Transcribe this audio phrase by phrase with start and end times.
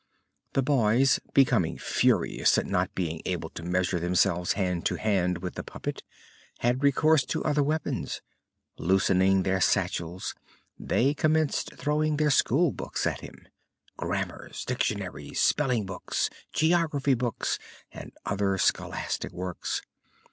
[0.53, 5.53] The boys, becoming furious at not being able to measure themselves hand to hand with
[5.53, 6.01] the puppet,
[6.61, 8.19] had recourse to other weapons.
[8.79, 10.33] Loosening their satchels,
[10.79, 13.47] they commenced throwing their school books at him
[13.95, 17.59] grammars, dictionaries, spelling books, geography books,
[17.91, 19.83] and other scholastic works.